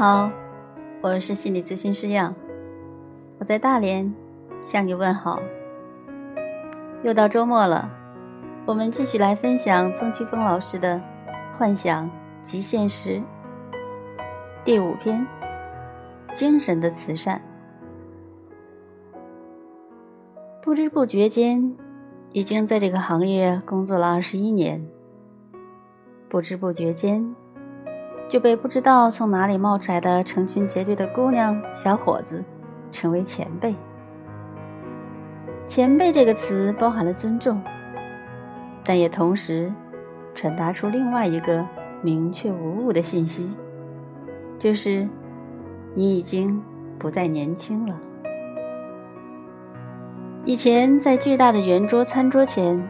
[0.00, 0.32] 好，
[1.02, 2.34] 我是心理咨询师杨，
[3.38, 4.10] 我在大连
[4.66, 5.38] 向你问好。
[7.02, 7.90] 又到周末了，
[8.64, 10.96] 我们继续来分享曾奇峰老师的
[11.58, 12.10] 《幻想
[12.40, 13.16] 即现实》
[14.64, 15.26] 第五篇：
[16.32, 17.38] 精神的慈善。
[20.62, 21.76] 不知不觉间，
[22.32, 24.82] 已经在这个行业工作了二十一年。
[26.26, 27.36] 不知不觉间。
[28.30, 32.44] 就被不知道从哪里冒出来的成群结队的姑娘、小伙子
[32.92, 33.74] 称为前辈。
[35.66, 37.60] 前辈这个词包含了尊重，
[38.84, 39.72] 但也同时
[40.32, 41.66] 传达出另外一个
[42.02, 43.56] 明确无误的信息，
[44.56, 45.08] 就是
[45.96, 46.62] 你已经
[47.00, 48.00] 不再年轻了。
[50.44, 52.80] 以前在巨大的圆桌餐桌前，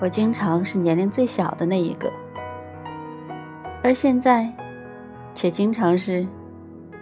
[0.00, 2.10] 我经常是年龄最小的那一个。
[3.86, 4.52] 而现在，
[5.32, 6.26] 却经常是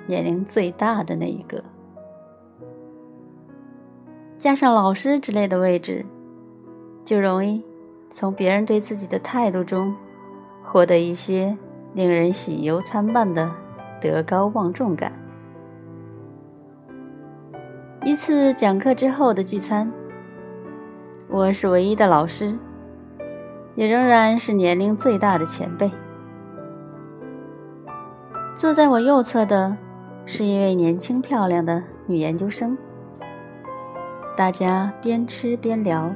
[0.06, 1.64] 年龄最大的那一个。
[4.36, 6.04] 加上老师之类的位置，
[7.02, 7.64] 就容易
[8.10, 9.96] 从别人对自己的态度中
[10.62, 11.56] 获得一些
[11.94, 13.50] 令人喜忧参半的
[13.98, 15.10] 德高望重感。
[18.04, 19.91] 一次讲课之后的聚餐，
[21.28, 22.54] 我是唯一的老师，
[23.74, 25.91] 也仍然是年龄最大的前辈。
[28.56, 29.77] 坐在我右侧的
[30.27, 32.78] 是一位年轻漂亮的女研究生。
[34.36, 36.12] 大家边吃边聊，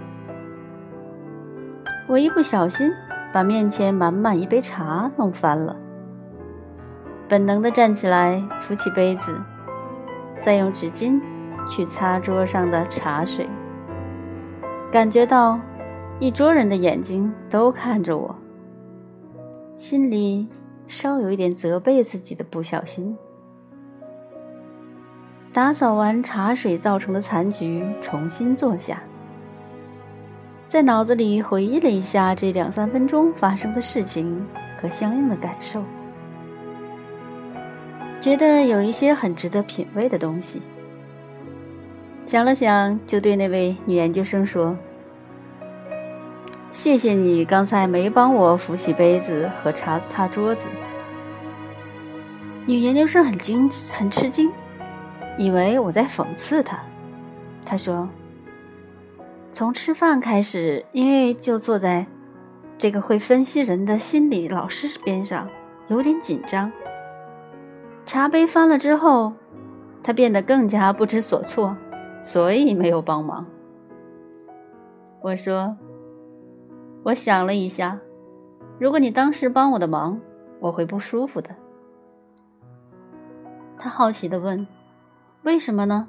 [2.06, 2.92] 我一不小心
[3.32, 5.76] 把面前满满一杯茶弄翻了，
[7.28, 9.34] 本能的站起来扶起杯子，
[10.40, 11.20] 再用纸巾
[11.68, 13.48] 去擦桌上的茶水，
[14.92, 15.58] 感觉到
[16.20, 18.36] 一桌人的眼睛都看着我，
[19.76, 20.46] 心里。
[20.88, 23.16] 稍有一点责备自己的不小心。
[25.52, 29.02] 打扫完茶水造成的残局，重新坐下，
[30.66, 34.44] 在脑子里回忆了一下这两三分钟发生的事情
[34.80, 35.82] 和相应的感受，
[38.20, 40.60] 觉得有一些很值得品味的东西。
[42.26, 44.76] 想了想，就对那位女研究生说。
[46.70, 50.68] 谢谢你刚才没帮我扶起杯子和擦擦桌子。
[52.66, 54.50] 女研究生很惊很吃惊，
[55.36, 56.78] 以为我在讽刺她。
[57.64, 58.08] 她说
[59.52, 62.06] ：“从吃饭开始，因为就坐在
[62.76, 65.48] 这个会分析人的心理老师边上，
[65.88, 66.70] 有点紧张。
[68.06, 69.32] 茶杯翻了之后，
[70.02, 71.76] 他变得更加不知所措，
[72.22, 73.44] 所以没有帮忙。”
[75.22, 75.76] 我说。
[77.04, 77.98] 我想了一下，
[78.78, 80.20] 如果你当时帮我的忙，
[80.60, 81.54] 我会不舒服的。
[83.78, 84.66] 他好奇的问
[85.44, 86.08] ：“为什么呢？”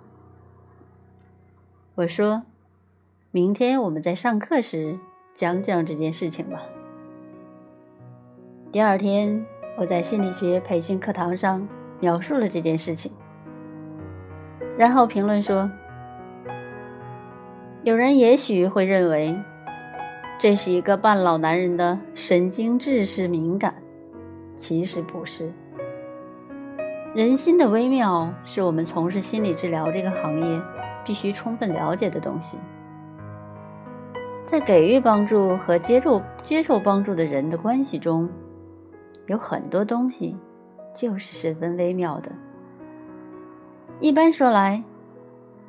[1.95, 2.43] 我说
[3.31, 4.99] ：“明天我们在上课时
[5.33, 6.59] 讲讲这件事情吧。”
[8.71, 9.45] 第二天，
[9.77, 11.65] 我在心理学培训课堂上
[11.99, 13.11] 描述了这件事情，
[14.77, 15.69] 然后评论说
[17.83, 19.39] ：“有人也许会认为。”
[20.39, 23.75] 这是一个半老男人的神经质式敏感，
[24.55, 25.51] 其实不是。
[27.13, 30.61] 人心的微妙是我们从事心理治疗这个行业
[31.03, 32.57] 必须充分了解的东西。
[34.41, 38.29] 在给予帮助和接受接受帮助的人的关系中，
[39.27, 40.37] 有很多东西
[40.95, 42.31] 就是十分微妙的。
[43.99, 44.81] 一般说来，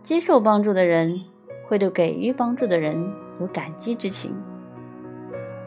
[0.00, 1.20] 接受帮助的人
[1.66, 4.32] 会对给予帮助的人有感激之情。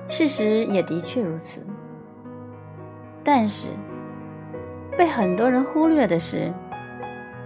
[0.10, 1.62] 事实也的确如此，
[3.24, 3.70] 但是
[4.98, 6.54] 被很多人忽略的是，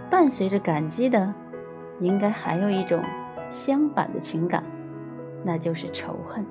[0.10, 1.34] 伴随着感激的，
[2.00, 3.02] 应该还有一种
[3.50, 4.64] 相反的情感，
[5.44, 6.46] 那就是仇恨。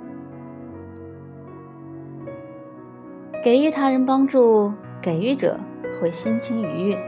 [3.44, 4.72] 给予他人帮助，
[5.02, 5.58] 给予者
[6.00, 6.98] 会心情愉悦，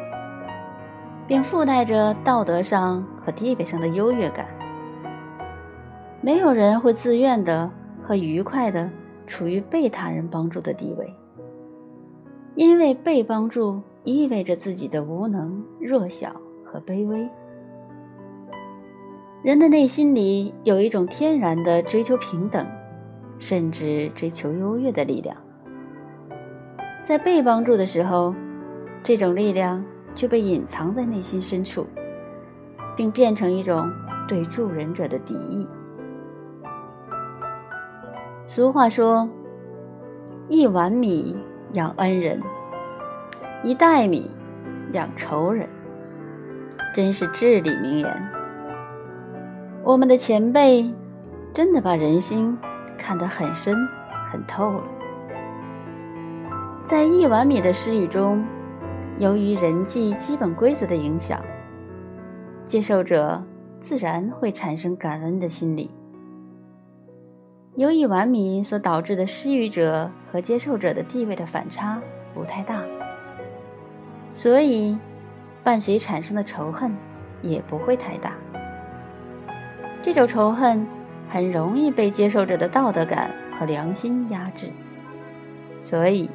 [1.26, 4.46] 并附带着道德上和地位上的优越感。
[6.20, 7.70] 没有人会自愿的。
[8.08, 8.90] 和愉快的
[9.26, 11.12] 处于被他人帮助的地位，
[12.54, 16.34] 因为被帮助意味着自己的无能、弱小
[16.64, 17.28] 和卑微。
[19.42, 22.66] 人的内心里有一种天然的追求平等，
[23.38, 25.36] 甚至追求优越的力量。
[27.02, 28.34] 在被帮助的时候，
[29.02, 29.84] 这种力量
[30.14, 31.86] 就被隐藏在内心深处，
[32.96, 33.86] 并变成一种
[34.26, 35.68] 对助人者的敌意。
[38.50, 39.28] 俗话说
[40.48, 41.36] ：“一碗米
[41.74, 42.40] 养恩人。”
[43.62, 44.30] 一袋米
[44.94, 45.68] 养仇人，
[46.94, 48.28] 真是至理名言。
[49.84, 50.90] 我们的前辈
[51.52, 52.56] 真的把人心
[52.96, 53.76] 看得很深
[54.32, 54.84] 很透了。
[56.86, 58.42] 在一碗米的施语中，
[59.18, 61.38] 由于人际基本规则的影响，
[62.64, 63.44] 接受者
[63.78, 65.90] 自然会产生感恩的心理。
[67.78, 72.02] 由一碗米所导致的施予者和接受者的地位的反差
[72.34, 72.82] 不太大。
[74.34, 74.98] 所以，
[75.62, 76.92] 伴随产生的仇恨
[77.40, 78.32] 也不会太大。
[80.02, 80.84] 这种仇恨
[81.28, 84.72] 很容易被接受者的道德感和良心压制，
[85.80, 86.28] 所以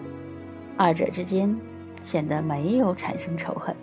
[0.77, 1.53] 二者之间
[2.01, 3.75] 显得没有产生仇恨。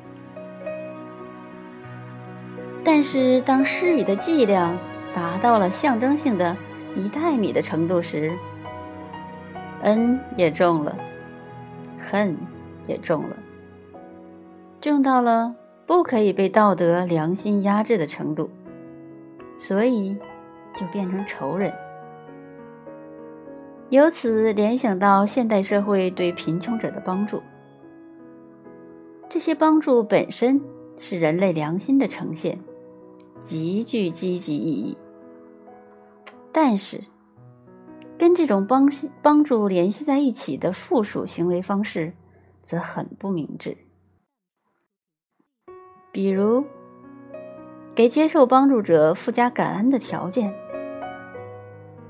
[2.82, 4.74] 但是，当施予的剂量
[5.12, 6.56] 达到了象征性的
[6.94, 8.32] 一袋米的程度时，
[9.82, 10.96] 恩也重了，
[11.98, 12.36] 恨
[12.86, 13.36] 也重了。
[14.80, 15.54] 重到了
[15.86, 18.50] 不可以被道德良心压制的程度，
[19.56, 20.16] 所以
[20.74, 21.72] 就变成仇人。
[23.90, 27.42] 由此联想到现代社会对贫穷者的帮助，
[29.28, 30.60] 这些帮助本身
[30.98, 32.58] 是人类良心的呈现，
[33.40, 34.96] 极具积极意义。
[36.52, 37.00] 但是，
[38.18, 38.90] 跟这种帮
[39.22, 42.12] 帮助联系在一起的附属行为方式，
[42.60, 43.76] 则很不明智。
[46.12, 46.64] 比如，
[47.94, 50.52] 给接受帮助者附加感恩的条件，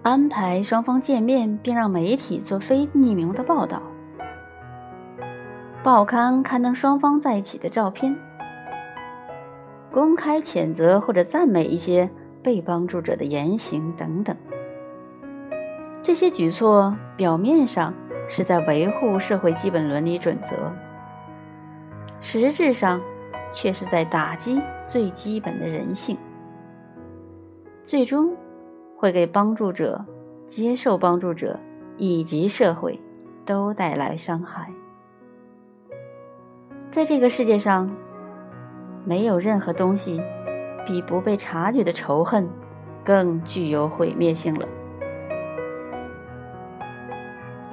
[0.03, 3.83] 安排双方见面，并让媒体做非匿名的报道，
[5.83, 8.17] 报刊刊登双方在一起的照片，
[9.93, 12.11] 公开谴责或者赞美一些
[12.43, 14.37] 被帮助者的言行等等。
[16.03, 17.95] 这些举措表面上
[18.29, 20.57] 是在维护社会基本伦理准则，
[22.21, 23.01] 实质上。
[23.53, 26.17] 却是在打击最基本的人性，
[27.83, 28.33] 最终
[28.97, 30.05] 会给帮助者、
[30.47, 31.59] 接受帮助者
[31.97, 32.97] 以及社会
[33.45, 34.73] 都带来伤害。
[36.93, 37.91] 在这个世界上，
[39.05, 40.23] 没有任何东西
[40.87, 42.49] 比不被察觉的仇恨
[43.05, 44.67] 更具有毁灭性了。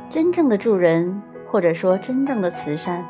[0.10, 3.06] 真正的助人，或者说真正的慈善。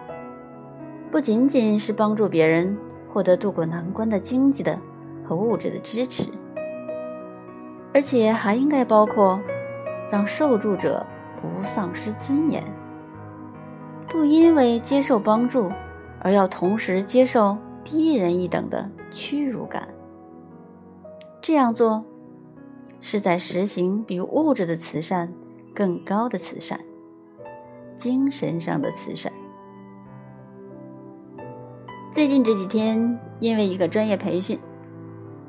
[1.10, 2.78] 不仅仅是帮助别人
[3.14, 4.78] 获得渡过难关的经济的
[5.24, 6.30] 和物质的支持，
[7.94, 9.40] 而且还应该包括
[10.12, 11.06] 让受助者
[11.40, 12.62] 不丧失尊严，
[14.10, 15.72] 不因为接受帮助
[16.20, 19.94] 而要同时接受低人一等的屈辱感。
[21.42, 22.04] 这样做
[23.00, 25.32] 是在实行比物质的慈善
[25.74, 26.80] 更高的慈善——
[27.96, 29.32] 精神上的慈善。
[32.12, 34.60] 最近这几天，因为一个专业培训，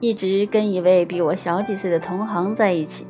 [0.00, 3.06] 一直跟一位比我小几岁的同行在一起。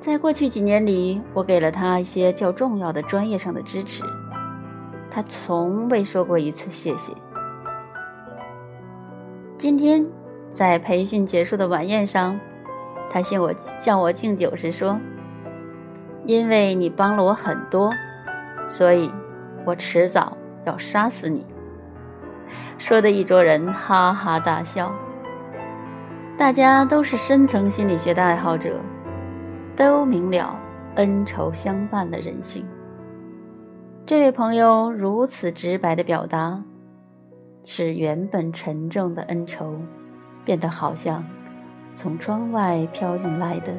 [0.00, 4.02] 在过去几年里，我给了他一些较重要的专业上的支持，
[5.08, 7.12] 他从未说过一次谢谢。
[9.60, 10.02] 今天
[10.48, 12.40] 在培训结束的晚宴上，
[13.10, 14.98] 他向我向我敬酒时说
[16.24, 17.92] ：“因为你帮了我很多，
[18.70, 19.12] 所以
[19.66, 21.44] 我迟早要杀死你。”
[22.80, 24.90] 说的一桌人哈哈大笑。
[26.38, 28.80] 大家都是深层心理学的爱好者，
[29.76, 30.58] 都明了
[30.94, 32.64] 恩仇相伴的人性。
[34.06, 36.62] 这位朋友如此直白的表达，
[37.62, 39.78] 使原本沉重的恩仇，
[40.44, 41.24] 变得好像
[41.94, 43.72] 从窗外飘进来的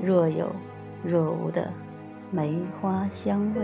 [0.00, 0.50] 若有
[1.04, 1.70] 若无的
[2.30, 3.62] 梅花香味。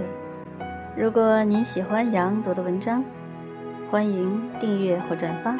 [0.97, 3.05] 如果您喜欢杨朵的文章，
[3.91, 5.57] 欢迎订阅或转发，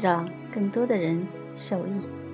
[0.00, 2.25] 让更多的人受益。